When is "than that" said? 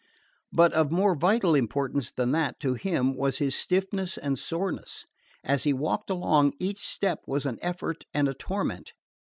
2.11-2.59